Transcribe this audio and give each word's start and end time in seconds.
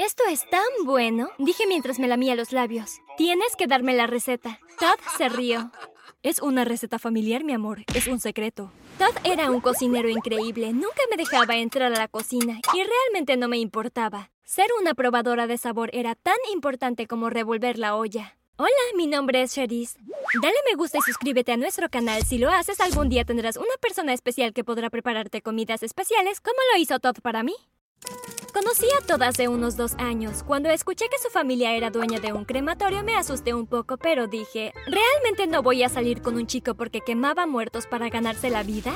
Esto 0.00 0.22
es 0.30 0.48
tan 0.48 0.62
bueno, 0.86 1.28
dije 1.36 1.66
mientras 1.66 1.98
me 1.98 2.08
lamía 2.08 2.34
los 2.34 2.52
labios. 2.52 3.02
Tienes 3.18 3.54
que 3.54 3.66
darme 3.66 3.92
la 3.92 4.06
receta. 4.06 4.58
Todd 4.78 4.98
se 5.18 5.28
rió. 5.28 5.70
Es 6.22 6.40
una 6.40 6.64
receta 6.64 6.98
familiar, 6.98 7.44
mi 7.44 7.52
amor. 7.52 7.84
Es 7.94 8.06
un 8.06 8.18
secreto. 8.18 8.72
Todd 8.96 9.14
era 9.24 9.50
un 9.50 9.60
cocinero 9.60 10.08
increíble. 10.08 10.72
Nunca 10.72 11.02
me 11.10 11.18
dejaba 11.18 11.56
entrar 11.56 11.92
a 11.92 11.98
la 11.98 12.08
cocina 12.08 12.60
y 12.72 12.82
realmente 12.82 13.36
no 13.36 13.46
me 13.46 13.58
importaba. 13.58 14.30
Ser 14.42 14.68
una 14.80 14.94
probadora 14.94 15.46
de 15.46 15.58
sabor 15.58 15.90
era 15.92 16.14
tan 16.14 16.38
importante 16.50 17.06
como 17.06 17.28
revolver 17.28 17.78
la 17.78 17.94
olla. 17.94 18.38
Hola, 18.56 18.70
mi 18.96 19.06
nombre 19.06 19.42
es 19.42 19.52
Cherise. 19.52 19.98
Dale 20.40 20.56
me 20.70 20.78
gusta 20.78 20.96
y 20.96 21.02
suscríbete 21.02 21.52
a 21.52 21.58
nuestro 21.58 21.90
canal. 21.90 22.24
Si 22.24 22.38
lo 22.38 22.48
haces, 22.48 22.80
algún 22.80 23.10
día 23.10 23.26
tendrás 23.26 23.58
una 23.58 23.76
persona 23.82 24.14
especial 24.14 24.54
que 24.54 24.64
podrá 24.64 24.88
prepararte 24.88 25.42
comidas 25.42 25.82
especiales 25.82 26.40
como 26.40 26.56
lo 26.72 26.80
hizo 26.80 26.98
Todd 27.00 27.18
para 27.20 27.42
mí. 27.42 27.54
Conocí 28.52 28.86
a 28.98 29.06
Todd 29.06 29.22
hace 29.22 29.46
unos 29.46 29.76
dos 29.76 29.94
años. 29.98 30.42
Cuando 30.42 30.70
escuché 30.70 31.06
que 31.08 31.18
su 31.22 31.28
familia 31.28 31.72
era 31.74 31.90
dueña 31.90 32.18
de 32.18 32.32
un 32.32 32.44
crematorio 32.44 33.04
me 33.04 33.16
asusté 33.16 33.54
un 33.54 33.66
poco, 33.66 33.96
pero 33.96 34.26
dije, 34.26 34.72
¿realmente 34.86 35.46
no 35.46 35.62
voy 35.62 35.84
a 35.84 35.88
salir 35.88 36.20
con 36.20 36.34
un 36.34 36.46
chico 36.46 36.74
porque 36.74 37.00
quemaba 37.00 37.46
muertos 37.46 37.86
para 37.86 38.08
ganarse 38.08 38.50
la 38.50 38.64
vida? 38.64 38.92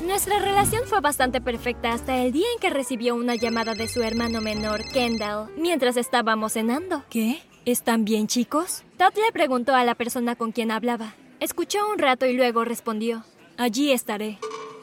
Nuestra 0.00 0.38
relación 0.38 0.82
fue 0.86 1.00
bastante 1.00 1.40
perfecta 1.40 1.92
hasta 1.92 2.16
el 2.18 2.32
día 2.32 2.46
en 2.54 2.60
que 2.60 2.70
recibió 2.70 3.16
una 3.16 3.34
llamada 3.34 3.74
de 3.74 3.88
su 3.88 4.02
hermano 4.02 4.40
menor, 4.40 4.82
Kendall, 4.92 5.50
mientras 5.56 5.96
estábamos 5.96 6.52
cenando. 6.52 7.02
¿Qué? 7.10 7.42
¿Están 7.64 8.04
bien, 8.04 8.28
chicos? 8.28 8.84
Todd 8.98 9.16
le 9.16 9.32
preguntó 9.32 9.74
a 9.74 9.84
la 9.84 9.96
persona 9.96 10.36
con 10.36 10.52
quien 10.52 10.70
hablaba. 10.70 11.14
Escuchó 11.40 11.90
un 11.90 11.98
rato 11.98 12.26
y 12.26 12.34
luego 12.34 12.64
respondió. 12.64 13.24
Allí 13.56 13.90
estaré. 13.90 14.38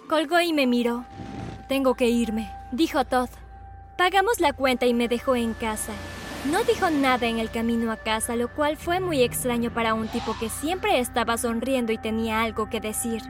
Colgó 0.09 0.41
y 0.41 0.51
me 0.51 0.67
miró. 0.67 1.05
Tengo 1.67 1.95
que 1.95 2.09
irme 2.09 2.58
dijo 2.71 3.05
Todd. 3.05 3.29
Pagamos 3.97 4.39
la 4.39 4.53
cuenta 4.53 4.85
y 4.85 4.93
me 4.93 5.07
dejó 5.07 5.35
en 5.35 5.53
casa. 5.53 5.93
No 6.51 6.63
dijo 6.63 6.89
nada 6.89 7.27
en 7.27 7.37
el 7.37 7.51
camino 7.51 7.91
a 7.91 7.97
casa, 7.97 8.35
lo 8.35 8.47
cual 8.53 8.77
fue 8.77 8.99
muy 8.99 9.21
extraño 9.23 9.73
para 9.73 9.93
un 9.93 10.07
tipo 10.07 10.35
que 10.39 10.49
siempre 10.49 10.99
estaba 10.99 11.37
sonriendo 11.37 11.91
y 11.91 11.97
tenía 11.97 12.41
algo 12.41 12.69
que 12.69 12.79
decir. 12.79 13.21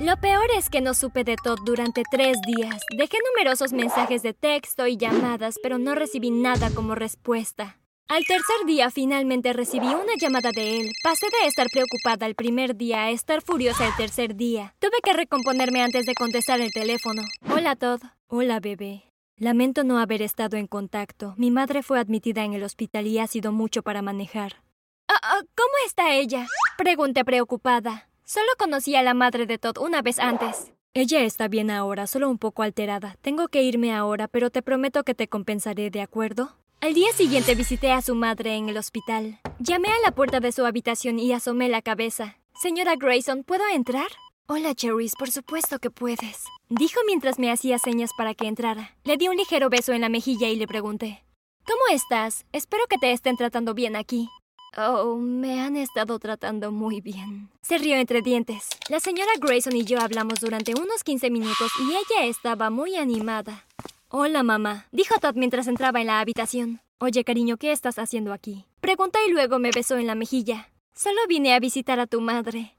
Lo 0.00 0.16
peor 0.16 0.46
es 0.56 0.70
que 0.70 0.80
no 0.80 0.94
supe 0.94 1.24
de 1.24 1.36
Todd 1.36 1.58
durante 1.64 2.02
tres 2.10 2.38
días. 2.46 2.82
Dejé 2.96 3.18
numerosos 3.32 3.72
mensajes 3.72 4.22
de 4.22 4.32
texto 4.32 4.86
y 4.86 4.96
llamadas, 4.96 5.56
pero 5.62 5.78
no 5.78 5.94
recibí 5.94 6.30
nada 6.30 6.70
como 6.70 6.94
respuesta. 6.94 7.76
Al 8.08 8.24
tercer 8.24 8.66
día 8.66 8.90
finalmente 8.90 9.52
recibí 9.52 9.86
una 9.86 10.14
llamada 10.18 10.50
de 10.52 10.80
él. 10.80 10.90
Pasé 11.04 11.26
de 11.26 11.46
estar 11.46 11.68
preocupada 11.70 12.26
el 12.26 12.34
primer 12.34 12.76
día 12.76 13.04
a 13.04 13.10
estar 13.10 13.40
furiosa 13.40 13.86
el 13.86 13.94
tercer 13.94 14.34
día. 14.34 14.74
Tuve 14.80 14.98
que 15.00 15.12
recomponerme 15.12 15.80
antes 15.80 16.06
de 16.06 16.14
contestar 16.14 16.60
el 16.60 16.72
teléfono. 16.72 17.22
Hola 17.54 17.76
Todd. 17.76 18.00
Hola 18.32 18.60
bebé. 18.60 19.02
Lamento 19.38 19.82
no 19.82 19.98
haber 19.98 20.22
estado 20.22 20.56
en 20.56 20.68
contacto. 20.68 21.34
Mi 21.36 21.50
madre 21.50 21.82
fue 21.82 21.98
admitida 21.98 22.44
en 22.44 22.52
el 22.52 22.62
hospital 22.62 23.08
y 23.08 23.18
ha 23.18 23.26
sido 23.26 23.50
mucho 23.50 23.82
para 23.82 24.02
manejar. 24.02 24.62
Ah, 25.08 25.18
ah, 25.20 25.40
¿Cómo 25.56 25.72
está 25.84 26.14
ella? 26.14 26.46
Pregunté 26.78 27.24
preocupada. 27.24 28.08
Solo 28.24 28.46
conocí 28.56 28.94
a 28.94 29.02
la 29.02 29.14
madre 29.14 29.46
de 29.46 29.58
Todd 29.58 29.78
una 29.78 30.00
vez 30.00 30.20
antes. 30.20 30.72
Ella 30.94 31.24
está 31.24 31.48
bien 31.48 31.72
ahora, 31.72 32.06
solo 32.06 32.30
un 32.30 32.38
poco 32.38 32.62
alterada. 32.62 33.16
Tengo 33.20 33.48
que 33.48 33.64
irme 33.64 33.92
ahora, 33.92 34.28
pero 34.28 34.50
te 34.50 34.62
prometo 34.62 35.02
que 35.02 35.16
te 35.16 35.26
compensaré, 35.26 35.90
¿de 35.90 36.00
acuerdo? 36.00 36.52
Al 36.80 36.94
día 36.94 37.10
siguiente 37.12 37.56
visité 37.56 37.90
a 37.90 38.00
su 38.00 38.14
madre 38.14 38.54
en 38.54 38.68
el 38.68 38.76
hospital. 38.76 39.40
Llamé 39.58 39.88
a 39.88 40.00
la 40.04 40.14
puerta 40.14 40.38
de 40.38 40.52
su 40.52 40.64
habitación 40.64 41.18
y 41.18 41.32
asomé 41.32 41.68
la 41.68 41.82
cabeza. 41.82 42.38
Señora 42.62 42.94
Grayson, 42.94 43.42
¿puedo 43.42 43.64
entrar? 43.74 44.06
Hola, 44.52 44.74
Cherise, 44.74 45.14
por 45.16 45.30
supuesto 45.30 45.78
que 45.78 45.90
puedes. 45.90 46.42
Dijo 46.68 46.98
mientras 47.06 47.38
me 47.38 47.52
hacía 47.52 47.78
señas 47.78 48.10
para 48.18 48.34
que 48.34 48.48
entrara. 48.48 48.96
Le 49.04 49.16
di 49.16 49.28
un 49.28 49.36
ligero 49.36 49.70
beso 49.70 49.92
en 49.92 50.00
la 50.00 50.08
mejilla 50.08 50.48
y 50.48 50.56
le 50.56 50.66
pregunté. 50.66 51.22
¿Cómo 51.64 51.82
estás? 51.92 52.46
Espero 52.50 52.82
que 52.90 52.98
te 52.98 53.12
estén 53.12 53.36
tratando 53.36 53.74
bien 53.74 53.94
aquí. 53.94 54.28
Oh, 54.76 55.14
me 55.18 55.60
han 55.60 55.76
estado 55.76 56.18
tratando 56.18 56.72
muy 56.72 57.00
bien. 57.00 57.48
Se 57.62 57.78
rió 57.78 57.94
entre 57.94 58.22
dientes. 58.22 58.70
La 58.88 58.98
señora 58.98 59.30
Grayson 59.40 59.76
y 59.76 59.84
yo 59.84 60.00
hablamos 60.00 60.40
durante 60.40 60.74
unos 60.74 61.04
15 61.04 61.30
minutos 61.30 61.70
y 61.78 61.90
ella 61.90 62.26
estaba 62.26 62.70
muy 62.70 62.96
animada. 62.96 63.66
Hola, 64.08 64.42
mamá, 64.42 64.88
dijo 64.90 65.14
Todd 65.20 65.36
mientras 65.36 65.68
entraba 65.68 66.00
en 66.00 66.08
la 66.08 66.18
habitación. 66.18 66.80
Oye, 66.98 67.22
cariño, 67.22 67.56
¿qué 67.56 67.70
estás 67.70 68.00
haciendo 68.00 68.32
aquí? 68.32 68.64
Preguntó 68.80 69.20
y 69.24 69.30
luego 69.30 69.60
me 69.60 69.70
besó 69.70 69.96
en 69.96 70.08
la 70.08 70.16
mejilla. 70.16 70.72
Solo 70.92 71.20
vine 71.28 71.54
a 71.54 71.60
visitar 71.60 72.00
a 72.00 72.08
tu 72.08 72.20
madre. 72.20 72.74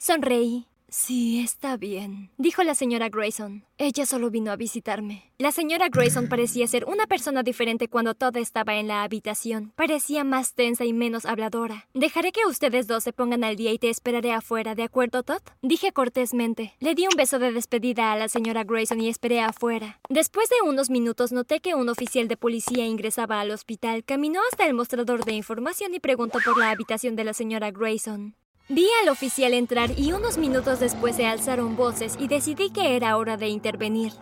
Sonreí. 0.00 0.66
Sí, 0.96 1.40
está 1.40 1.76
bien, 1.76 2.30
dijo 2.38 2.62
la 2.62 2.76
señora 2.76 3.08
Grayson. 3.08 3.64
Ella 3.78 4.06
solo 4.06 4.30
vino 4.30 4.52
a 4.52 4.56
visitarme. 4.56 5.32
La 5.38 5.50
señora 5.50 5.88
Grayson 5.90 6.28
parecía 6.28 6.68
ser 6.68 6.84
una 6.84 7.08
persona 7.08 7.42
diferente 7.42 7.88
cuando 7.88 8.14
Todd 8.14 8.36
estaba 8.36 8.76
en 8.76 8.86
la 8.86 9.02
habitación. 9.02 9.72
Parecía 9.74 10.22
más 10.22 10.54
tensa 10.54 10.84
y 10.84 10.92
menos 10.92 11.26
habladora. 11.26 11.88
Dejaré 11.94 12.30
que 12.30 12.46
ustedes 12.48 12.86
dos 12.86 13.02
se 13.02 13.12
pongan 13.12 13.42
al 13.42 13.56
día 13.56 13.72
y 13.72 13.78
te 13.78 13.90
esperaré 13.90 14.32
afuera, 14.32 14.76
¿de 14.76 14.84
acuerdo, 14.84 15.24
Todd? 15.24 15.42
Dije 15.62 15.92
cortésmente. 15.92 16.74
Le 16.78 16.94
di 16.94 17.06
un 17.06 17.16
beso 17.16 17.40
de 17.40 17.50
despedida 17.50 18.12
a 18.12 18.16
la 18.16 18.28
señora 18.28 18.62
Grayson 18.62 19.00
y 19.00 19.08
esperé 19.08 19.40
afuera. 19.40 20.00
Después 20.08 20.48
de 20.48 20.66
unos 20.66 20.90
minutos 20.90 21.32
noté 21.32 21.58
que 21.58 21.74
un 21.74 21.88
oficial 21.88 22.28
de 22.28 22.36
policía 22.36 22.86
ingresaba 22.86 23.40
al 23.40 23.50
hospital, 23.50 24.04
caminó 24.04 24.40
hasta 24.48 24.64
el 24.64 24.74
mostrador 24.74 25.24
de 25.24 25.32
información 25.32 25.92
y 25.92 25.98
preguntó 25.98 26.38
por 26.44 26.56
la 26.56 26.70
habitación 26.70 27.16
de 27.16 27.24
la 27.24 27.34
señora 27.34 27.72
Grayson. 27.72 28.36
Vi 28.68 28.86
al 29.02 29.10
oficial 29.10 29.52
entrar 29.52 29.90
y 29.98 30.12
unos 30.12 30.38
minutos 30.38 30.80
después 30.80 31.16
se 31.16 31.26
alzaron 31.26 31.76
voces 31.76 32.16
y 32.18 32.28
decidí 32.28 32.70
que 32.70 32.96
era 32.96 33.18
hora 33.18 33.36
de 33.36 33.48
intervenir. 33.48 34.12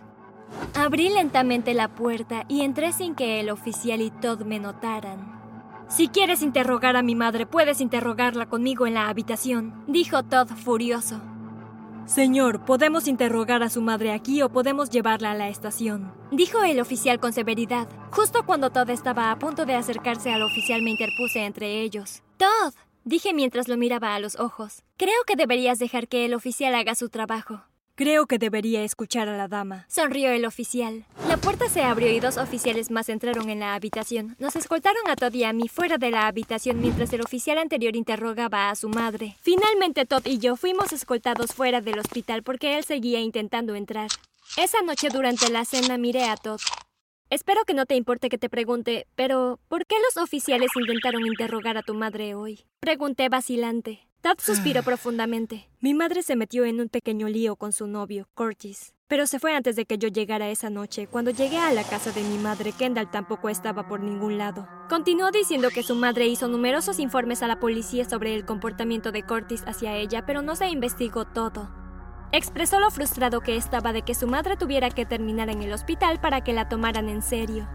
Abrí 0.75 1.07
lentamente 1.07 1.73
la 1.73 1.95
puerta 1.95 2.43
y 2.49 2.61
entré 2.61 2.91
sin 2.91 3.15
que 3.15 3.39
el 3.39 3.49
oficial 3.49 4.01
y 4.01 4.11
Todd 4.11 4.41
me 4.41 4.59
notaran. 4.59 5.41
Si 5.87 6.09
quieres 6.09 6.41
interrogar 6.41 6.97
a 6.97 7.03
mi 7.03 7.15
madre, 7.15 7.45
puedes 7.45 7.79
interrogarla 7.79 8.47
conmigo 8.47 8.85
en 8.85 8.95
la 8.95 9.07
habitación, 9.07 9.81
dijo 9.87 10.23
Todd 10.23 10.49
furioso. 10.49 11.21
Señor, 12.05 12.65
podemos 12.65 13.07
interrogar 13.07 13.63
a 13.63 13.69
su 13.69 13.81
madre 13.81 14.11
aquí 14.11 14.41
o 14.41 14.49
podemos 14.49 14.89
llevarla 14.89 15.31
a 15.31 15.35
la 15.35 15.47
estación, 15.47 16.13
dijo 16.31 16.61
el 16.63 16.81
oficial 16.81 17.21
con 17.21 17.31
severidad. 17.31 17.87
Justo 18.11 18.45
cuando 18.45 18.71
Todd 18.71 18.89
estaba 18.89 19.31
a 19.31 19.39
punto 19.39 19.65
de 19.65 19.75
acercarse 19.75 20.33
al 20.33 20.43
oficial 20.43 20.81
me 20.81 20.91
interpuse 20.91 21.45
entre 21.45 21.81
ellos. 21.81 22.23
Todd, 22.35 22.73
Dije 23.05 23.33
mientras 23.33 23.67
lo 23.67 23.75
miraba 23.75 24.15
a 24.15 24.19
los 24.19 24.39
ojos. 24.39 24.83
Creo 24.97 25.23
que 25.27 25.35
deberías 25.35 25.77
dejar 25.77 26.07
que 26.07 26.25
el 26.25 26.33
oficial 26.33 26.73
haga 26.73 26.95
su 26.95 27.09
trabajo. 27.09 27.63
Creo 27.95 28.25
que 28.25 28.39
debería 28.39 28.83
escuchar 28.83 29.29
a 29.29 29.37
la 29.37 29.47
dama. 29.47 29.85
Sonrió 29.87 30.31
el 30.31 30.45
oficial. 30.45 31.05
La 31.27 31.37
puerta 31.37 31.69
se 31.69 31.83
abrió 31.83 32.09
y 32.09 32.19
dos 32.19 32.37
oficiales 32.37 32.89
más 32.89 33.09
entraron 33.09 33.49
en 33.49 33.59
la 33.59 33.75
habitación. 33.75 34.35
Nos 34.39 34.55
escoltaron 34.55 35.07
a 35.09 35.15
Todd 35.15 35.33
y 35.33 35.43
a 35.43 35.53
mí 35.53 35.67
fuera 35.67 35.99
de 35.99 36.09
la 36.09 36.25
habitación 36.25 36.81
mientras 36.81 37.13
el 37.13 37.21
oficial 37.21 37.59
anterior 37.59 37.95
interrogaba 37.95 38.71
a 38.71 38.75
su 38.75 38.89
madre. 38.89 39.35
Finalmente 39.41 40.05
Todd 40.05 40.25
y 40.25 40.39
yo 40.39 40.55
fuimos 40.55 40.91
escoltados 40.91 41.53
fuera 41.53 41.81
del 41.81 41.99
hospital 41.99 42.41
porque 42.41 42.77
él 42.77 42.83
seguía 42.83 43.19
intentando 43.19 43.75
entrar. 43.75 44.09
Esa 44.57 44.81
noche 44.81 45.09
durante 45.09 45.49
la 45.51 45.65
cena 45.65 45.97
miré 45.97 46.23
a 46.23 46.35
Todd. 46.35 46.61
Espero 47.33 47.65
que 47.65 47.73
no 47.73 47.87
te 47.87 47.95
importe 47.95 48.29
que 48.29 48.37
te 48.37 48.47
pregunte, 48.47 49.07
pero 49.15 49.59
¿por 49.67 49.87
qué 49.87 49.95
los 50.05 50.23
oficiales 50.23 50.69
intentaron 50.79 51.25
interrogar 51.25 51.77
a 51.77 51.81
tu 51.81 51.95
madre 51.95 52.35
hoy? 52.35 52.67
Pregunté 52.79 53.27
vacilante. 53.27 54.07
Todd 54.21 54.37
suspiró 54.37 54.81
ah. 54.81 54.83
profundamente. 54.83 55.67
Mi 55.79 55.95
madre 55.95 56.21
se 56.21 56.35
metió 56.35 56.63
en 56.63 56.79
un 56.79 56.89
pequeño 56.89 57.27
lío 57.27 57.55
con 57.55 57.73
su 57.73 57.87
novio, 57.87 58.29
Curtis. 58.35 58.93
Pero 59.07 59.25
se 59.25 59.39
fue 59.39 59.55
antes 59.55 59.75
de 59.75 59.85
que 59.85 59.97
yo 59.97 60.09
llegara 60.09 60.51
esa 60.51 60.69
noche. 60.69 61.07
Cuando 61.07 61.31
llegué 61.31 61.57
a 61.57 61.73
la 61.73 61.83
casa 61.83 62.11
de 62.11 62.21
mi 62.21 62.37
madre, 62.37 62.71
Kendall 62.71 63.09
tampoco 63.09 63.49
estaba 63.49 63.87
por 63.87 64.01
ningún 64.01 64.37
lado. 64.37 64.67
Continuó 64.87 65.31
diciendo 65.31 65.69
que 65.73 65.81
su 65.81 65.95
madre 65.95 66.27
hizo 66.27 66.47
numerosos 66.47 66.99
informes 66.99 67.41
a 67.41 67.47
la 67.47 67.59
policía 67.59 68.07
sobre 68.07 68.35
el 68.35 68.45
comportamiento 68.45 69.11
de 69.11 69.23
Curtis 69.23 69.63
hacia 69.65 69.97
ella, 69.97 70.23
pero 70.27 70.43
no 70.43 70.55
se 70.55 70.67
investigó 70.67 71.25
todo. 71.25 71.82
Expresó 72.35 72.79
lo 72.79 72.89
frustrado 72.89 73.41
que 73.41 73.55
estaba 73.57 73.93
de 73.93 74.01
que 74.01 74.15
su 74.15 74.25
madre 74.25 74.57
tuviera 74.57 74.89
que 74.89 75.05
terminar 75.05 75.51
en 75.51 75.61
el 75.61 75.71
hospital 75.71 76.19
para 76.19 76.41
que 76.41 76.51
la 76.51 76.67
tomaran 76.67 77.07
en 77.07 77.21
serio. 77.21 77.69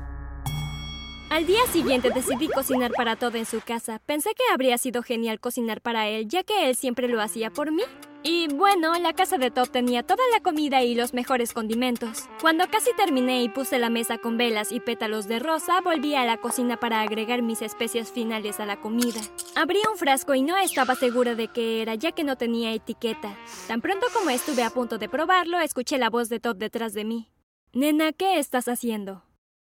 Al 1.30 1.44
día 1.44 1.60
siguiente 1.70 2.10
decidí 2.10 2.48
cocinar 2.48 2.90
para 2.92 3.14
todo 3.14 3.36
en 3.36 3.44
su 3.44 3.60
casa. 3.60 4.00
Pensé 4.06 4.30
que 4.30 4.42
habría 4.50 4.78
sido 4.78 5.02
genial 5.02 5.40
cocinar 5.40 5.82
para 5.82 6.08
él, 6.08 6.26
ya 6.26 6.42
que 6.42 6.68
él 6.68 6.74
siempre 6.74 7.06
lo 7.06 7.20
hacía 7.20 7.50
por 7.50 7.70
mí. 7.70 7.82
Y 8.22 8.48
bueno, 8.48 8.98
la 8.98 9.12
casa 9.12 9.36
de 9.36 9.50
Todd 9.50 9.68
tenía 9.68 10.02
toda 10.02 10.22
la 10.32 10.40
comida 10.40 10.82
y 10.82 10.94
los 10.94 11.12
mejores 11.12 11.52
condimentos. 11.52 12.24
Cuando 12.40 12.66
casi 12.68 12.92
terminé 12.96 13.42
y 13.42 13.50
puse 13.50 13.78
la 13.78 13.90
mesa 13.90 14.16
con 14.16 14.38
velas 14.38 14.72
y 14.72 14.80
pétalos 14.80 15.28
de 15.28 15.38
rosa, 15.38 15.82
volví 15.82 16.14
a 16.14 16.24
la 16.24 16.38
cocina 16.38 16.78
para 16.78 17.02
agregar 17.02 17.42
mis 17.42 17.60
especias 17.60 18.10
finales 18.10 18.58
a 18.58 18.66
la 18.66 18.80
comida. 18.80 19.20
Abrí 19.54 19.80
un 19.90 19.98
frasco 19.98 20.34
y 20.34 20.42
no 20.42 20.56
estaba 20.56 20.94
segura 20.94 21.34
de 21.34 21.48
qué 21.48 21.82
era, 21.82 21.94
ya 21.94 22.12
que 22.12 22.24
no 22.24 22.36
tenía 22.36 22.72
etiqueta. 22.72 23.36
Tan 23.66 23.82
pronto 23.82 24.06
como 24.14 24.30
estuve 24.30 24.62
a 24.62 24.70
punto 24.70 24.96
de 24.96 25.10
probarlo, 25.10 25.60
escuché 25.60 25.98
la 25.98 26.08
voz 26.08 26.30
de 26.30 26.40
Todd 26.40 26.56
detrás 26.56 26.94
de 26.94 27.04
mí. 27.04 27.30
Nena, 27.74 28.12
¿qué 28.12 28.38
estás 28.38 28.66
haciendo? 28.66 29.27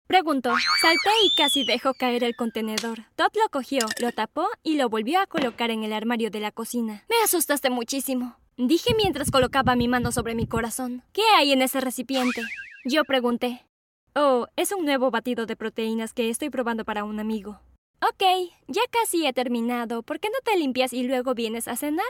Preguntó. 0.06 0.54
Salté 0.80 1.10
y 1.24 1.34
casi 1.34 1.64
dejó 1.64 1.92
caer 1.94 2.22
el 2.22 2.36
contenedor. 2.36 3.04
Todd 3.16 3.32
lo 3.34 3.48
cogió, 3.50 3.86
lo 4.00 4.12
tapó 4.12 4.46
y 4.62 4.76
lo 4.76 4.88
volvió 4.88 5.20
a 5.20 5.26
colocar 5.26 5.70
en 5.70 5.82
el 5.82 5.92
armario 5.92 6.30
de 6.30 6.40
la 6.40 6.52
cocina. 6.52 7.04
Me 7.08 7.16
asustaste 7.24 7.70
muchísimo. 7.70 8.36
Dije 8.56 8.94
mientras 8.96 9.30
colocaba 9.30 9.76
mi 9.76 9.88
mano 9.88 10.12
sobre 10.12 10.34
mi 10.34 10.46
corazón. 10.46 11.02
¿Qué 11.12 11.22
hay 11.36 11.52
en 11.52 11.60
ese 11.60 11.80
recipiente? 11.80 12.42
Yo 12.84 13.04
pregunté. 13.04 13.66
Oh, 14.14 14.46
es 14.56 14.72
un 14.72 14.84
nuevo 14.84 15.10
batido 15.10 15.44
de 15.44 15.56
proteínas 15.56 16.14
que 16.14 16.30
estoy 16.30 16.50
probando 16.50 16.84
para 16.84 17.04
un 17.04 17.20
amigo. 17.20 17.60
Ok, 18.00 18.22
ya 18.68 18.82
casi 18.90 19.26
he 19.26 19.32
terminado. 19.32 20.02
¿Por 20.02 20.20
qué 20.20 20.28
no 20.28 20.38
te 20.44 20.56
limpias 20.56 20.92
y 20.92 21.02
luego 21.02 21.34
vienes 21.34 21.66
a 21.66 21.76
cenar? 21.76 22.06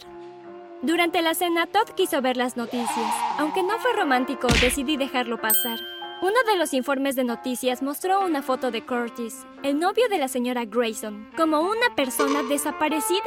Durante 0.83 1.23
la 1.23 1.35
cena, 1.35 1.67
Todd 1.67 1.89
quiso 1.97 2.21
ver 2.21 2.37
las 2.37 2.57
noticias. 2.57 3.15
Aunque 3.39 3.63
no 3.63 3.79
fue 3.79 3.93
romántico, 3.95 4.47
decidí 4.61 4.97
dejarlo 4.97 5.41
pasar. 5.41 5.81
Uno 6.23 6.37
de 6.51 6.57
los 6.57 6.73
informes 6.73 7.15
de 7.15 7.25
noticias 7.25 7.83
mostró 7.83 8.25
una 8.25 8.41
foto 8.41 8.71
de 8.71 8.87
Curtis, 8.87 9.45
el 9.63 9.79
novio 9.79 10.09
de 10.09 10.17
la 10.17 10.29
señora 10.29 10.65
Grayson, 10.65 11.31
como 11.37 11.61
una 11.61 11.95
persona 11.95 12.43
desaparecida. 12.43 13.21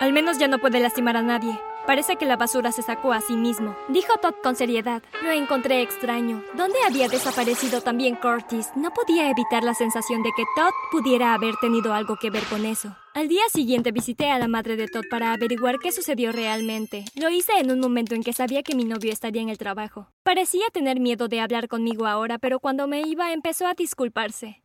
Al 0.00 0.14
menos 0.14 0.38
ya 0.38 0.48
no 0.48 0.58
puede 0.58 0.80
lastimar 0.80 1.18
a 1.18 1.22
nadie. 1.22 1.60
Parece 1.86 2.16
que 2.16 2.24
la 2.24 2.36
basura 2.36 2.72
se 2.72 2.82
sacó 2.82 3.12
a 3.12 3.20
sí 3.20 3.36
mismo, 3.36 3.76
dijo 3.88 4.16
Todd 4.22 4.34
con 4.42 4.56
seriedad. 4.56 5.02
Lo 5.22 5.30
encontré 5.30 5.82
extraño. 5.82 6.42
¿Dónde 6.54 6.78
había 6.86 7.08
desaparecido 7.08 7.82
también 7.82 8.16
Curtis? 8.16 8.70
No 8.74 8.90
podía 8.90 9.28
evitar 9.30 9.62
la 9.62 9.74
sensación 9.74 10.22
de 10.22 10.30
que 10.34 10.44
Todd 10.56 10.72
pudiera 10.90 11.34
haber 11.34 11.56
tenido 11.56 11.92
algo 11.92 12.16
que 12.16 12.30
ver 12.30 12.44
con 12.44 12.64
eso. 12.64 12.96
Al 13.20 13.28
día 13.28 13.42
siguiente 13.52 13.92
visité 13.92 14.30
a 14.30 14.38
la 14.38 14.48
madre 14.48 14.76
de 14.76 14.88
Todd 14.88 15.04
para 15.10 15.34
averiguar 15.34 15.78
qué 15.78 15.92
sucedió 15.92 16.32
realmente. 16.32 17.04
Lo 17.14 17.28
hice 17.28 17.52
en 17.58 17.70
un 17.70 17.78
momento 17.78 18.14
en 18.14 18.22
que 18.22 18.32
sabía 18.32 18.62
que 18.62 18.74
mi 18.74 18.84
novio 18.84 19.12
estaría 19.12 19.42
en 19.42 19.50
el 19.50 19.58
trabajo. 19.58 20.08
Parecía 20.22 20.64
tener 20.72 21.00
miedo 21.00 21.28
de 21.28 21.40
hablar 21.42 21.68
conmigo 21.68 22.06
ahora, 22.06 22.38
pero 22.38 22.60
cuando 22.60 22.86
me 22.86 23.02
iba 23.02 23.34
empezó 23.34 23.66
a 23.66 23.74
disculparse. 23.74 24.62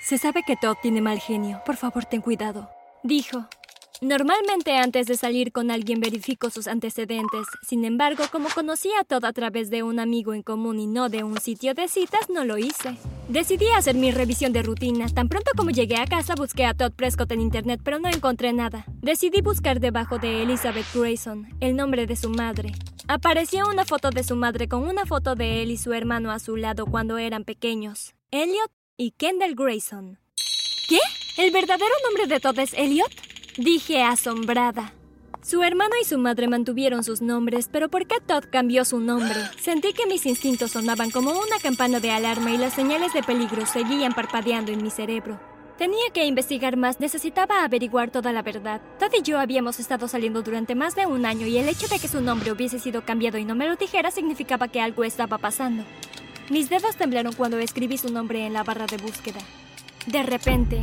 Se 0.00 0.18
sabe 0.18 0.42
que 0.44 0.56
Todd 0.56 0.74
tiene 0.82 1.00
mal 1.02 1.20
genio. 1.20 1.62
Por 1.64 1.76
favor, 1.76 2.04
ten 2.04 2.20
cuidado. 2.20 2.68
Dijo. 3.04 3.46
Normalmente 4.00 4.76
antes 4.76 5.06
de 5.06 5.16
salir 5.16 5.52
con 5.52 5.70
alguien 5.70 6.00
verifico 6.00 6.50
sus 6.50 6.66
antecedentes. 6.66 7.46
Sin 7.62 7.84
embargo, 7.84 8.24
como 8.30 8.48
conocía 8.48 9.00
a 9.00 9.04
Todd 9.04 9.24
a 9.24 9.32
través 9.32 9.70
de 9.70 9.82
un 9.82 10.00
amigo 10.00 10.34
en 10.34 10.42
común 10.42 10.80
y 10.80 10.86
no 10.86 11.08
de 11.08 11.22
un 11.22 11.40
sitio 11.40 11.74
de 11.74 11.88
citas, 11.88 12.28
no 12.28 12.44
lo 12.44 12.58
hice. 12.58 12.96
Decidí 13.28 13.66
hacer 13.68 13.94
mi 13.94 14.10
revisión 14.10 14.52
de 14.52 14.62
rutina. 14.62 15.08
Tan 15.08 15.28
pronto 15.28 15.52
como 15.56 15.70
llegué 15.70 15.96
a 15.96 16.06
casa 16.06 16.34
busqué 16.34 16.66
a 16.66 16.74
Todd 16.74 16.92
Prescott 16.92 17.30
en 17.32 17.40
internet, 17.40 17.80
pero 17.84 17.98
no 17.98 18.08
encontré 18.08 18.52
nada. 18.52 18.84
Decidí 19.00 19.40
buscar 19.40 19.80
debajo 19.80 20.18
de 20.18 20.42
Elizabeth 20.42 20.86
Grayson, 20.92 21.48
el 21.60 21.76
nombre 21.76 22.06
de 22.06 22.16
su 22.16 22.28
madre. 22.28 22.72
Apareció 23.06 23.68
una 23.68 23.84
foto 23.84 24.10
de 24.10 24.24
su 24.24 24.34
madre 24.34 24.68
con 24.68 24.82
una 24.82 25.06
foto 25.06 25.36
de 25.36 25.62
él 25.62 25.70
y 25.70 25.76
su 25.76 25.92
hermano 25.92 26.32
a 26.32 26.40
su 26.40 26.56
lado 26.56 26.86
cuando 26.86 27.16
eran 27.16 27.44
pequeños. 27.44 28.14
Elliot 28.32 28.70
y 28.96 29.12
Kendall 29.12 29.54
Grayson. 29.54 30.18
¿Qué? 30.88 30.98
¿El 31.36 31.52
verdadero 31.52 31.94
nombre 32.04 32.26
de 32.26 32.40
Todd 32.40 32.58
es 32.58 32.74
Elliot? 32.74 33.10
Dije 33.56 34.02
asombrada. 34.02 34.94
Su 35.40 35.62
hermano 35.62 35.92
y 36.02 36.04
su 36.04 36.18
madre 36.18 36.48
mantuvieron 36.48 37.04
sus 37.04 37.22
nombres, 37.22 37.68
pero 37.70 37.88
¿por 37.88 38.06
qué 38.06 38.16
Todd 38.18 38.44
cambió 38.50 38.84
su 38.84 38.98
nombre? 38.98 39.36
Sentí 39.60 39.92
que 39.92 40.06
mis 40.06 40.26
instintos 40.26 40.72
sonaban 40.72 41.12
como 41.12 41.30
una 41.30 41.60
campana 41.62 42.00
de 42.00 42.10
alarma 42.10 42.50
y 42.50 42.58
las 42.58 42.72
señales 42.72 43.12
de 43.12 43.22
peligro 43.22 43.64
seguían 43.64 44.12
parpadeando 44.12 44.72
en 44.72 44.82
mi 44.82 44.90
cerebro. 44.90 45.38
Tenía 45.78 46.10
que 46.12 46.26
investigar 46.26 46.76
más, 46.76 46.98
necesitaba 46.98 47.62
averiguar 47.62 48.10
toda 48.10 48.32
la 48.32 48.42
verdad. 48.42 48.80
Todd 48.98 49.12
y 49.16 49.22
yo 49.22 49.38
habíamos 49.38 49.78
estado 49.78 50.08
saliendo 50.08 50.42
durante 50.42 50.74
más 50.74 50.96
de 50.96 51.06
un 51.06 51.24
año 51.24 51.46
y 51.46 51.58
el 51.58 51.68
hecho 51.68 51.86
de 51.86 52.00
que 52.00 52.08
su 52.08 52.20
nombre 52.20 52.50
hubiese 52.50 52.80
sido 52.80 53.04
cambiado 53.04 53.38
y 53.38 53.44
no 53.44 53.54
me 53.54 53.68
lo 53.68 53.76
dijera 53.76 54.10
significaba 54.10 54.66
que 54.66 54.80
algo 54.80 55.04
estaba 55.04 55.38
pasando. 55.38 55.84
Mis 56.50 56.68
dedos 56.70 56.96
temblaron 56.96 57.34
cuando 57.34 57.58
escribí 57.58 57.98
su 57.98 58.12
nombre 58.12 58.46
en 58.46 58.52
la 58.52 58.64
barra 58.64 58.86
de 58.86 58.96
búsqueda. 58.96 59.40
De 60.06 60.24
repente, 60.24 60.80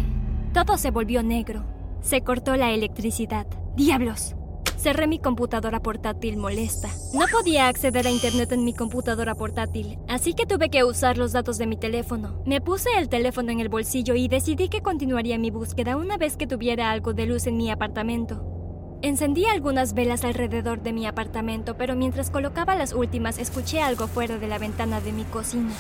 todo 0.53 0.77
se 0.77 0.91
volvió 0.91 1.21
negro. 1.21 1.80
Se 2.01 2.21
cortó 2.21 2.55
la 2.55 2.71
electricidad. 2.71 3.45
¡Diablos! 3.75 4.35
Cerré 4.75 5.05
mi 5.05 5.19
computadora 5.19 5.79
portátil 5.79 6.37
molesta. 6.37 6.89
No 7.13 7.27
podía 7.31 7.67
acceder 7.67 8.07
a 8.07 8.09
Internet 8.09 8.51
en 8.51 8.65
mi 8.65 8.73
computadora 8.73 9.35
portátil, 9.35 9.99
así 10.07 10.33
que 10.33 10.47
tuve 10.47 10.69
que 10.69 10.83
usar 10.83 11.19
los 11.19 11.31
datos 11.31 11.59
de 11.59 11.67
mi 11.67 11.77
teléfono. 11.77 12.41
Me 12.47 12.59
puse 12.59 12.89
el 12.97 13.07
teléfono 13.07 13.51
en 13.51 13.59
el 13.59 13.69
bolsillo 13.69 14.15
y 14.15 14.27
decidí 14.27 14.69
que 14.69 14.81
continuaría 14.81 15.37
mi 15.37 15.51
búsqueda 15.51 15.97
una 15.97 16.17
vez 16.17 16.35
que 16.35 16.47
tuviera 16.47 16.89
algo 16.89 17.13
de 17.13 17.27
luz 17.27 17.45
en 17.45 17.57
mi 17.57 17.69
apartamento. 17.69 18.97
Encendí 19.03 19.45
algunas 19.45 19.93
velas 19.93 20.23
alrededor 20.23 20.81
de 20.81 20.93
mi 20.93 21.05
apartamento, 21.05 21.77
pero 21.77 21.95
mientras 21.95 22.31
colocaba 22.31 22.73
las 22.73 22.93
últimas 22.93 23.37
escuché 23.37 23.81
algo 23.81 24.07
fuera 24.07 24.39
de 24.39 24.47
la 24.47 24.57
ventana 24.57 25.01
de 25.01 25.11
mi 25.11 25.23
cocina. 25.25 25.73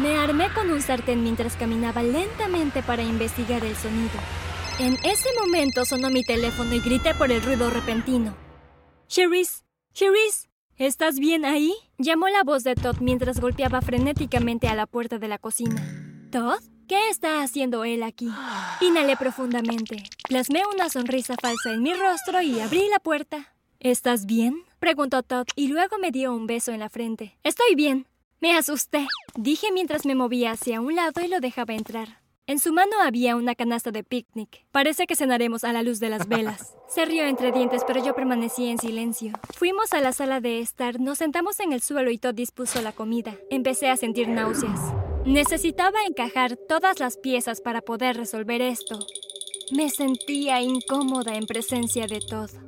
Me 0.00 0.16
armé 0.16 0.46
con 0.54 0.70
un 0.70 0.80
sartén 0.80 1.24
mientras 1.24 1.56
caminaba 1.56 2.04
lentamente 2.04 2.84
para 2.84 3.02
investigar 3.02 3.64
el 3.64 3.74
sonido. 3.74 4.20
En 4.78 4.96
ese 5.02 5.28
momento 5.40 5.84
sonó 5.84 6.08
mi 6.08 6.22
teléfono 6.22 6.72
y 6.72 6.78
grité 6.78 7.12
por 7.12 7.32
el 7.32 7.42
ruido 7.42 7.68
repentino. 7.68 8.36
Cherise, 9.08 9.64
Cherise, 9.92 10.48
¿estás 10.76 11.18
bien 11.18 11.44
ahí? 11.44 11.74
Llamó 11.98 12.28
la 12.28 12.44
voz 12.44 12.62
de 12.62 12.76
Todd 12.76 12.98
mientras 13.00 13.40
golpeaba 13.40 13.80
frenéticamente 13.80 14.68
a 14.68 14.76
la 14.76 14.86
puerta 14.86 15.18
de 15.18 15.26
la 15.26 15.38
cocina. 15.38 15.82
¿Todd? 16.30 16.60
¿Qué 16.86 17.08
está 17.08 17.42
haciendo 17.42 17.82
él 17.82 18.04
aquí? 18.04 18.30
Inhalé 18.80 19.16
profundamente. 19.16 20.04
Plasmé 20.28 20.62
una 20.72 20.88
sonrisa 20.88 21.34
falsa 21.42 21.72
en 21.72 21.82
mi 21.82 21.92
rostro 21.94 22.40
y 22.40 22.60
abrí 22.60 22.88
la 22.88 23.00
puerta. 23.00 23.52
¿Estás 23.80 24.26
bien? 24.26 24.62
preguntó 24.78 25.24
Todd 25.24 25.48
y 25.56 25.66
luego 25.66 25.98
me 25.98 26.12
dio 26.12 26.32
un 26.32 26.46
beso 26.46 26.70
en 26.70 26.78
la 26.78 26.88
frente. 26.88 27.36
Estoy 27.42 27.74
bien. 27.74 28.06
Me 28.40 28.56
asusté, 28.56 29.08
dije 29.34 29.72
mientras 29.72 30.06
me 30.06 30.14
movía 30.14 30.52
hacia 30.52 30.80
un 30.80 30.94
lado 30.94 31.20
y 31.20 31.26
lo 31.26 31.40
dejaba 31.40 31.74
entrar. 31.74 32.27
En 32.48 32.58
su 32.58 32.72
mano 32.72 32.92
había 33.04 33.36
una 33.36 33.54
canasta 33.54 33.90
de 33.90 34.02
picnic. 34.02 34.64
Parece 34.72 35.06
que 35.06 35.16
cenaremos 35.16 35.64
a 35.64 35.72
la 35.74 35.82
luz 35.82 36.00
de 36.00 36.08
las 36.08 36.28
velas. 36.28 36.74
Se 36.88 37.04
rió 37.04 37.24
entre 37.24 37.52
dientes, 37.52 37.82
pero 37.86 38.02
yo 38.02 38.14
permanecí 38.14 38.70
en 38.70 38.78
silencio. 38.78 39.34
Fuimos 39.54 39.92
a 39.92 40.00
la 40.00 40.14
sala 40.14 40.40
de 40.40 40.60
estar, 40.60 40.98
nos 40.98 41.18
sentamos 41.18 41.60
en 41.60 41.74
el 41.74 41.82
suelo 41.82 42.10
y 42.10 42.16
Todd 42.16 42.32
dispuso 42.32 42.80
la 42.80 42.92
comida. 42.92 43.36
Empecé 43.50 43.90
a 43.90 43.98
sentir 43.98 44.28
náuseas. 44.28 44.80
Necesitaba 45.26 45.98
encajar 46.08 46.56
todas 46.56 47.00
las 47.00 47.18
piezas 47.18 47.60
para 47.60 47.82
poder 47.82 48.16
resolver 48.16 48.62
esto. 48.62 48.98
Me 49.70 49.90
sentía 49.90 50.62
incómoda 50.62 51.36
en 51.36 51.44
presencia 51.44 52.06
de 52.06 52.20
Todd. 52.20 52.67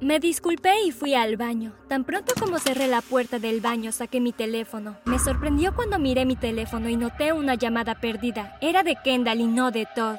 Me 0.00 0.20
disculpé 0.20 0.80
y 0.86 0.92
fui 0.92 1.14
al 1.14 1.36
baño. 1.36 1.72
Tan 1.88 2.04
pronto 2.04 2.32
como 2.38 2.60
cerré 2.60 2.86
la 2.86 3.02
puerta 3.02 3.40
del 3.40 3.60
baño 3.60 3.90
saqué 3.90 4.20
mi 4.20 4.32
teléfono. 4.32 4.96
Me 5.06 5.18
sorprendió 5.18 5.74
cuando 5.74 5.98
miré 5.98 6.24
mi 6.24 6.36
teléfono 6.36 6.88
y 6.88 6.96
noté 6.96 7.32
una 7.32 7.56
llamada 7.56 7.96
perdida. 7.96 8.56
Era 8.60 8.84
de 8.84 8.96
Kendall 9.02 9.40
y 9.40 9.46
no 9.46 9.72
de 9.72 9.86
Todd. 9.96 10.18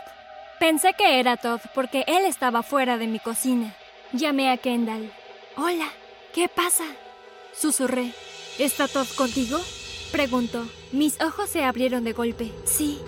Pensé 0.59 0.93
que 0.97 1.21
era 1.21 1.37
Todd 1.37 1.61
porque 1.73 2.03
él 2.07 2.25
estaba 2.25 2.61
fuera 2.61 2.97
de 2.97 3.07
mi 3.07 3.19
cocina. 3.19 3.73
Llamé 4.11 4.51
a 4.51 4.57
Kendall. 4.57 5.13
Hola, 5.55 5.87
¿qué 6.33 6.49
pasa? 6.49 6.83
Susurré. 7.53 8.11
¿Está 8.57 8.89
Todd 8.89 9.07
contigo? 9.15 9.59
Preguntó. 10.11 10.67
Mis 10.91 11.21
ojos 11.21 11.49
se 11.49 11.63
abrieron 11.63 12.03
de 12.03 12.11
golpe. 12.11 12.51
Sí. 12.65 12.99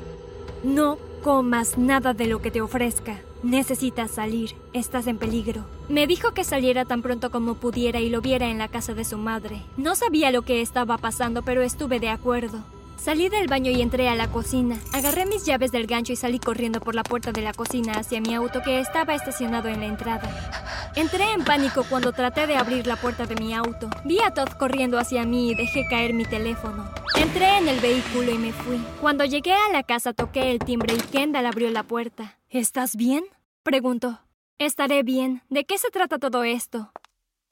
No 0.63 0.97
comas 1.21 1.77
nada 1.77 2.13
de 2.13 2.27
lo 2.27 2.41
que 2.41 2.49
te 2.49 2.61
ofrezca. 2.61 3.19
Necesitas 3.43 4.11
salir, 4.11 4.55
estás 4.71 5.07
en 5.07 5.17
peligro. 5.17 5.65
Me 5.89 6.05
dijo 6.05 6.31
que 6.31 6.43
saliera 6.43 6.85
tan 6.85 7.01
pronto 7.01 7.31
como 7.31 7.55
pudiera 7.55 7.99
y 7.99 8.09
lo 8.09 8.21
viera 8.21 8.49
en 8.49 8.59
la 8.59 8.67
casa 8.67 8.93
de 8.93 9.03
su 9.03 9.17
madre. 9.17 9.63
No 9.77 9.95
sabía 9.95 10.31
lo 10.31 10.43
que 10.43 10.61
estaba 10.61 10.97
pasando, 10.99 11.41
pero 11.41 11.61
estuve 11.61 11.99
de 11.99 12.09
acuerdo. 12.09 12.59
Salí 12.97 13.29
del 13.29 13.47
baño 13.47 13.71
y 13.71 13.81
entré 13.81 14.09
a 14.09 14.15
la 14.15 14.29
cocina. 14.29 14.77
Agarré 14.93 15.25
mis 15.25 15.43
llaves 15.43 15.71
del 15.71 15.87
gancho 15.87 16.13
y 16.13 16.15
salí 16.15 16.37
corriendo 16.37 16.79
por 16.79 16.93
la 16.93 17.01
puerta 17.01 17.31
de 17.31 17.41
la 17.41 17.51
cocina 17.51 17.93
hacia 17.93 18.21
mi 18.21 18.35
auto 18.35 18.61
que 18.61 18.79
estaba 18.79 19.15
estacionado 19.15 19.69
en 19.69 19.79
la 19.79 19.87
entrada. 19.87 20.91
Entré 20.95 21.31
en 21.31 21.43
pánico 21.43 21.83
cuando 21.89 22.11
traté 22.11 22.45
de 22.45 22.57
abrir 22.57 22.85
la 22.85 22.97
puerta 22.97 23.25
de 23.25 23.33
mi 23.37 23.55
auto. 23.55 23.89
Vi 24.05 24.19
a 24.19 24.35
Todd 24.35 24.49
corriendo 24.49 24.99
hacia 24.99 25.25
mí 25.25 25.49
y 25.49 25.55
dejé 25.55 25.87
caer 25.89 26.13
mi 26.13 26.25
teléfono. 26.25 26.91
Entré 27.17 27.57
en 27.57 27.69
el 27.69 27.79
vehículo 27.79 28.31
y 28.31 28.37
me 28.37 28.53
fui. 28.53 28.79
Cuando 29.01 29.25
llegué 29.25 29.53
a 29.53 29.71
la 29.73 29.81
casa 29.81 30.13
toqué 30.13 30.51
el 30.51 30.59
timbre 30.59 30.93
y 30.93 30.99
Kendall 30.99 31.47
abrió 31.47 31.71
la 31.71 31.81
puerta. 31.81 32.37
¿Estás 32.51 32.97
bien? 32.97 33.23
preguntó. 33.63 34.19
Estaré 34.57 35.03
bien. 35.03 35.41
¿De 35.49 35.63
qué 35.63 35.77
se 35.77 35.89
trata 35.89 36.19
todo 36.19 36.43
esto? 36.43 36.91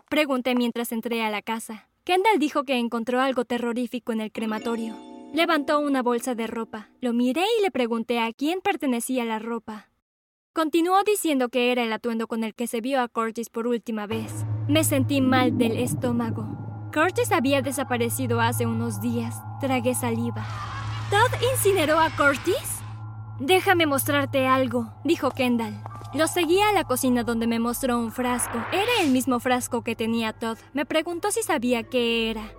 Pregunté 0.10 0.56
mientras 0.56 0.92
entré 0.92 1.24
a 1.24 1.30
la 1.30 1.42
casa. 1.42 1.88
Kendall 2.04 2.38
dijo 2.38 2.66
que 2.66 2.78
encontró 2.78 3.22
algo 3.22 3.46
terrorífico 3.46 4.12
en 4.12 4.20
el 4.20 4.34
crematorio. 4.34 4.98
Levantó 5.34 5.80
una 5.80 6.04
bolsa 6.04 6.36
de 6.36 6.48
ropa. 6.48 6.90
Lo 7.00 7.14
miré 7.14 7.46
y 7.58 7.62
le 7.62 7.72
pregunté 7.72 8.20
a 8.20 8.34
quién 8.34 8.60
pertenecía 8.60 9.24
la 9.24 9.40
ropa. 9.40 9.90
Continuó 10.52 11.02
diciendo 11.06 11.48
que 11.48 11.72
era 11.72 11.84
el 11.84 11.94
atuendo 11.94 12.28
con 12.28 12.44
el 12.44 12.54
que 12.54 12.68
se 12.68 12.82
vio 12.82 13.00
a 13.00 13.08
Curtis 13.08 13.50
por 13.50 13.68
última 13.68 14.06
vez. 14.06 14.44
Me 14.68 14.84
sentí 14.84 15.22
mal 15.22 15.58
del 15.58 15.78
estómago. 15.78 16.46
Curtis 16.94 17.32
había 17.32 17.62
desaparecido 17.62 18.42
hace 18.42 18.66
unos 18.66 19.00
días. 19.00 19.38
Tragué 19.62 19.96
saliva. 19.96 20.46
¿Todd 21.10 21.42
incineró 21.54 21.98
a 22.00 22.10
Curtis? 22.18 22.69
Déjame 23.40 23.86
mostrarte 23.86 24.48
algo, 24.48 24.94
dijo 25.06 25.32
Kendall. 25.32 25.82
Lo 26.14 26.28
seguí 26.28 26.60
a 26.60 26.74
la 26.74 26.84
cocina 26.84 27.24
donde 27.24 27.48
me 27.48 27.60
mostró 27.60 27.98
un 27.98 28.12
frasco. 28.12 28.58
Era 28.74 29.02
el 29.02 29.12
mismo 29.12 29.40
frasco 29.40 29.82
que 29.82 29.96
tenía 29.96 30.34
Todd. 30.34 30.58
Me 30.74 30.86
preguntó 30.86 31.32
si 31.32 31.42
sabía 31.42 31.84
qué 31.84 32.30
era. 32.30 32.52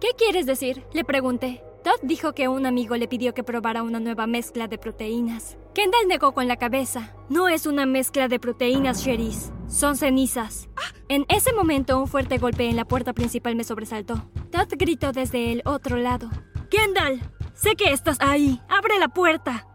¿Qué 0.00 0.08
quieres 0.16 0.46
decir? 0.46 0.86
Le 0.94 1.04
pregunté. 1.04 1.62
Todd 1.84 1.98
dijo 2.02 2.32
que 2.32 2.48
un 2.48 2.64
amigo 2.64 2.96
le 2.96 3.08
pidió 3.08 3.34
que 3.34 3.44
probara 3.44 3.82
una 3.82 4.00
nueva 4.00 4.26
mezcla 4.26 4.68
de 4.68 4.78
proteínas. 4.78 5.58
Kendall 5.74 6.08
negó 6.08 6.32
con 6.32 6.48
la 6.48 6.56
cabeza. 6.56 7.14
No 7.28 7.48
es 7.48 7.66
una 7.66 7.84
mezcla 7.84 8.28
de 8.28 8.38
proteínas, 8.38 9.02
Cherise. 9.04 9.52
Son 9.68 9.96
cenizas. 9.96 10.68
En 11.08 11.26
ese 11.28 11.52
momento, 11.52 12.00
un 12.00 12.08
fuerte 12.08 12.38
golpe 12.38 12.70
en 12.70 12.76
la 12.76 12.86
puerta 12.86 13.12
principal 13.12 13.54
me 13.54 13.64
sobresaltó. 13.64 14.30
Todd 14.50 14.68
gritó 14.78 15.12
desde 15.12 15.52
el 15.52 15.62
otro 15.66 15.98
lado. 15.98 16.30
¡Kendall! 16.70 17.20
Sé 17.52 17.74
que 17.74 17.92
estás 17.92 18.16
ahí. 18.20 18.62
¡Abre 18.68 18.98
la 18.98 19.08
puerta! 19.08 19.66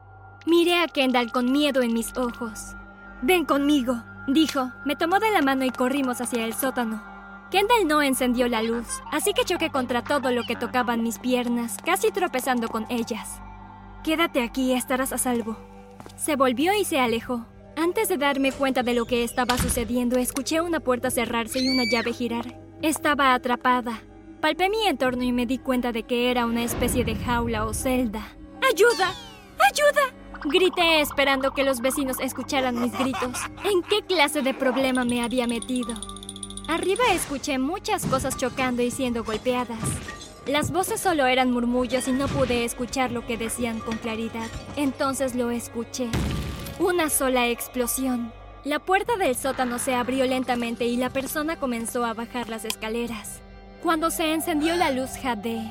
Miré 0.48 0.76
a 0.80 0.88
Kendall 0.88 1.34
con 1.34 1.52
miedo 1.52 1.82
en 1.82 1.92
mis 1.92 2.16
ojos. 2.16 2.78
Ven 3.22 3.44
conmigo, 3.44 4.02
dijo. 4.28 4.72
Me 4.86 4.96
tomó 4.96 5.20
de 5.20 5.30
la 5.30 5.42
mano 5.42 5.66
y 5.66 5.72
corrimos 5.72 6.22
hacia 6.22 6.46
el 6.46 6.54
sótano. 6.54 7.04
Kendall 7.52 7.86
no 7.86 8.02
encendió 8.02 8.48
la 8.48 8.64
luz, 8.64 8.88
así 9.12 9.34
que 9.34 9.44
choqué 9.44 9.70
contra 9.70 10.06
todo 10.06 10.32
lo 10.32 10.44
que 10.44 10.56
tocaban 10.56 11.04
mis 11.04 11.20
piernas, 11.20 11.76
casi 11.84 12.12
tropezando 12.12 12.70
con 12.70 12.86
ellas. 12.90 13.42
Quédate 14.06 14.42
aquí, 14.42 14.72
estarás 14.72 15.12
a 15.12 15.18
salvo. 15.18 15.58
Se 16.16 16.38
volvió 16.38 16.72
y 16.74 16.86
se 16.86 16.98
alejó. 16.98 17.46
Antes 17.76 18.08
de 18.08 18.16
darme 18.16 18.54
cuenta 18.54 18.84
de 18.84 18.94
lo 18.94 19.04
que 19.04 19.26
estaba 19.26 19.58
sucediendo, 19.58 20.18
escuché 20.18 20.62
una 20.62 20.80
puerta 20.80 21.12
cerrarse 21.12 21.60
y 21.60 21.68
una 21.68 21.84
llave 21.92 22.14
girar. 22.14 22.58
Estaba 22.82 23.34
atrapada. 23.34 24.00
Palpé 24.40 24.70
mi 24.70 24.88
entorno 24.88 25.24
y 25.24 25.34
me 25.34 25.46
di 25.46 25.58
cuenta 25.58 25.92
de 25.92 26.04
que 26.04 26.32
era 26.32 26.46
una 26.46 26.64
especie 26.64 27.04
de 27.04 27.18
jaula 27.18 27.66
o 27.66 27.74
celda. 27.74 28.26
¡Ayuda! 28.62 29.14
¡Ayuda! 29.60 30.18
Grité 30.44 31.02
esperando 31.02 31.52
que 31.52 31.64
los 31.64 31.82
vecinos 31.82 32.18
escucharan 32.20 32.80
mis 32.80 32.98
gritos. 32.98 33.40
¿En 33.64 33.82
qué 33.82 34.04
clase 34.04 34.42
de 34.42 34.54
problema 34.54 35.04
me 35.04 35.24
había 35.24 35.48
metido? 35.48 35.96
Arriba 36.68 37.04
escuché 37.12 37.58
muchas 37.58 38.06
cosas 38.06 38.38
chocando 38.38 38.82
y 38.82 38.92
siendo 38.92 39.24
golpeadas. 39.24 39.80
Las 40.46 40.72
voces 40.72 41.02
solo 41.02 41.26
eran 41.26 41.52
murmullos 41.52 42.08
y 42.08 42.12
no 42.12 42.28
pude 42.28 42.66
escuchar 42.66 43.12
lo 43.12 43.26
que 43.26 43.38
decían 43.38 43.80
con 43.80 43.98
claridad. 43.98 44.48
Entonces 44.76 45.36
lo 45.36 45.50
escuché. 45.50 46.08
Una 46.80 47.10
sola 47.10 47.48
explosión. 47.48 48.32
La 48.64 48.80
puerta 48.80 49.18
del 49.18 49.36
sótano 49.36 49.80
se 49.80 49.96
abrió 49.96 50.26
lentamente 50.26 50.86
y 50.86 50.98
la 50.98 51.10
persona 51.10 51.58
comenzó 51.58 52.06
a 52.06 52.14
bajar 52.14 52.50
las 52.50 52.64
escaleras. 52.64 53.42
Cuando 53.82 54.12
se 54.12 54.34
encendió 54.34 54.76
la 54.76 54.92
luz 54.92 55.12
jade, 55.22 55.62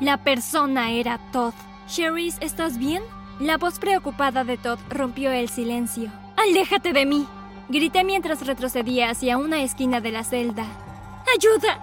la 0.00 0.22
persona 0.22 0.90
era 0.90 1.20
Todd. 1.32 1.54
Cherise, 1.86 2.38
¿estás 2.40 2.78
bien? 2.78 3.02
La 3.40 3.58
voz 3.58 3.78
preocupada 3.78 4.44
de 4.44 4.56
Todd 4.56 4.78
rompió 4.88 5.30
el 5.30 5.50
silencio. 5.50 6.10
¡Aléjate 6.36 6.94
de 6.94 7.04
mí! 7.04 7.26
Grité 7.68 8.02
mientras 8.02 8.46
retrocedía 8.46 9.10
hacia 9.10 9.36
una 9.36 9.62
esquina 9.62 10.00
de 10.00 10.10
la 10.10 10.24
celda. 10.24 10.64
¡Ayuda! 11.36 11.74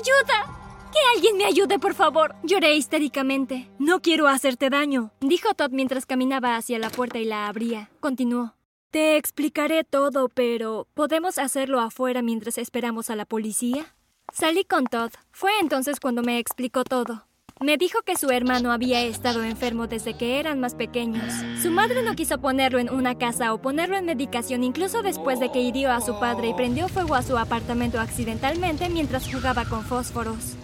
¡Ayuda! 0.00 0.90
¡Que 0.90 0.98
alguien 1.14 1.36
me 1.36 1.44
ayude, 1.44 1.78
por 1.78 1.94
favor! 1.94 2.34
Lloré 2.42 2.74
histéricamente. 2.74 3.70
No 3.78 4.00
quiero 4.00 4.26
hacerte 4.26 4.70
daño, 4.70 5.12
dijo 5.20 5.54
Todd 5.54 5.70
mientras 5.70 6.04
caminaba 6.04 6.56
hacia 6.56 6.80
la 6.80 6.90
puerta 6.90 7.18
y 7.18 7.26
la 7.26 7.46
abría. 7.46 7.90
Continuó. 8.00 8.54
Te 8.90 9.16
explicaré 9.16 9.84
todo, 9.84 10.28
pero 10.28 10.88
¿podemos 10.94 11.38
hacerlo 11.38 11.78
afuera 11.78 12.22
mientras 12.22 12.58
esperamos 12.58 13.08
a 13.08 13.14
la 13.14 13.24
policía? 13.24 13.94
Salí 14.32 14.64
con 14.64 14.86
Todd. 14.86 15.12
Fue 15.30 15.52
entonces 15.60 16.00
cuando 16.00 16.22
me 16.22 16.38
explicó 16.40 16.82
todo. 16.82 17.27
Me 17.60 17.76
dijo 17.76 18.02
que 18.02 18.16
su 18.16 18.30
hermano 18.30 18.70
había 18.70 19.02
estado 19.02 19.42
enfermo 19.42 19.88
desde 19.88 20.14
que 20.14 20.38
eran 20.38 20.60
más 20.60 20.76
pequeños. 20.76 21.32
Su 21.60 21.72
madre 21.72 22.04
no 22.04 22.14
quiso 22.14 22.38
ponerlo 22.38 22.78
en 22.78 22.88
una 22.88 23.18
casa 23.18 23.52
o 23.52 23.60
ponerlo 23.60 23.96
en 23.96 24.04
medicación 24.04 24.62
incluso 24.62 25.02
después 25.02 25.40
de 25.40 25.50
que 25.50 25.60
hirió 25.60 25.90
a 25.90 26.00
su 26.00 26.20
padre 26.20 26.50
y 26.50 26.54
prendió 26.54 26.88
fuego 26.88 27.16
a 27.16 27.22
su 27.22 27.36
apartamento 27.36 28.00
accidentalmente 28.00 28.88
mientras 28.88 29.32
jugaba 29.32 29.64
con 29.64 29.82
fósforos. 29.82 30.54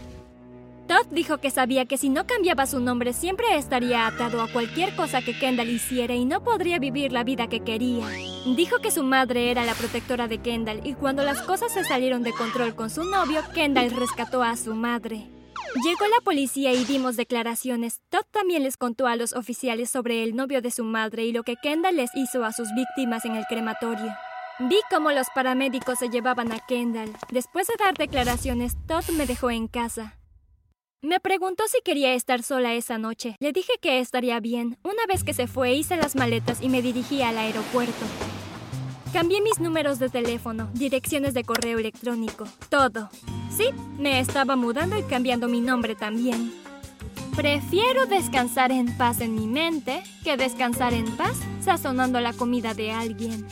Todd 0.87 1.07
dijo 1.11 1.39
que 1.39 1.51
sabía 1.51 1.87
que 1.87 1.97
si 1.97 2.11
no 2.11 2.29
cambiaba 2.29 2.67
su 2.67 2.79
nombre 2.79 3.13
siempre 3.13 3.57
estaría 3.57 4.07
atado 4.07 4.41
a 4.41 4.53
cualquier 4.53 4.95
cosa 4.95 5.21
que 5.21 5.37
Kendall 5.37 5.71
hiciera 5.71 6.15
y 6.15 6.25
no 6.25 6.45
podría 6.45 6.79
vivir 6.79 7.11
la 7.11 7.25
vida 7.25 7.49
que 7.49 7.61
quería. 7.61 8.07
Dijo 8.55 8.79
que 8.79 8.93
su 8.93 9.03
madre 9.03 9.51
era 9.51 9.65
la 9.65 9.75
protectora 9.75 10.29
de 10.29 10.39
Kendall 10.39 10.83
y 10.85 10.95
cuando 10.95 11.25
las 11.25 11.43
cosas 11.43 11.73
se 11.73 11.85
salieron 11.85 12.23
de 12.23 12.33
control 12.33 12.77
con 12.77 12.89
su 12.89 13.03
novio, 13.03 13.41
Kendall 13.53 13.91
rescató 13.91 14.45
a 14.45 14.57
su 14.57 14.75
madre. 14.77 15.34
Llegó 15.83 16.07
la 16.07 16.21
policía 16.23 16.73
y 16.73 16.85
dimos 16.85 17.17
declaraciones. 17.17 18.01
Todd 18.09 18.25
también 18.31 18.63
les 18.63 18.77
contó 18.77 19.09
a 19.09 19.17
los 19.17 19.33
oficiales 19.33 19.91
sobre 19.91 20.23
el 20.23 20.37
novio 20.37 20.63
de 20.63 20.71
su 20.71 20.85
madre 20.85 21.25
y 21.25 21.33
lo 21.33 21.43
que 21.43 21.57
Kendall 21.57 21.97
les 21.97 22.11
hizo 22.15 22.45
a 22.45 22.53
sus 22.53 22.69
víctimas 22.77 23.25
en 23.25 23.35
el 23.35 23.45
crematorio. 23.47 24.15
Vi 24.61 24.77
cómo 24.89 25.11
los 25.11 25.27
paramédicos 25.35 25.99
se 25.99 26.11
llevaban 26.11 26.53
a 26.53 26.61
Kendall. 26.61 27.13
Después 27.31 27.67
de 27.67 27.75
dar 27.77 27.95
declaraciones, 27.97 28.77
Todd 28.87 29.09
me 29.17 29.27
dejó 29.27 29.51
en 29.51 29.67
casa. 29.67 30.17
Me 31.03 31.19
preguntó 31.19 31.65
si 31.67 31.81
quería 31.83 32.15
estar 32.15 32.45
sola 32.45 32.73
esa 32.75 32.97
noche. 32.97 33.37
Le 33.41 33.53
dije 33.53 33.73
que 33.83 33.99
estaría 33.99 34.39
bien. 34.39 34.79
Una 34.85 35.05
vez 35.07 35.25
que 35.25 35.35
se 35.35 35.49
fue, 35.49 35.73
hice 35.73 35.97
las 35.97 36.15
maletas 36.15 36.63
y 36.63 36.69
me 36.69 36.83
dirigí 36.83 37.21
al 37.21 37.37
aeropuerto. 37.37 38.07
Cambié 39.15 39.41
mis 39.41 39.61
números 39.61 40.01
de 40.01 40.09
teléfono, 40.09 40.69
direcciones 40.75 41.35
de 41.35 41.45
correo 41.45 41.79
electrónico, 41.79 42.49
todo. 42.69 43.11
Sí, 43.49 43.67
me 43.97 44.19
estaba 44.19 44.57
mudando 44.57 44.99
y 44.99 45.05
cambiando 45.05 45.47
mi 45.47 45.61
nombre 45.61 45.95
también. 45.95 46.53
Prefiero 47.37 48.07
descansar 48.07 48.73
en 48.73 48.97
paz 48.97 49.21
en 49.21 49.37
mi 49.37 49.47
mente 49.47 50.03
que 50.25 50.37
descansar 50.37 50.95
en 50.95 51.05
paz 51.17 51.37
sazonando 51.61 52.19
la 52.19 52.33
comida 52.33 52.75
de 52.75 52.91
alguien. 52.91 53.47